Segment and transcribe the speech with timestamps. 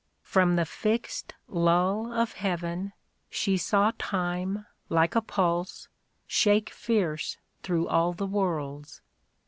[0.23, 2.91] From the fixt lull of heaven,
[3.29, 5.89] she saw Time, like a pulse,
[6.25, 9.01] shake fierce Through all the worlds.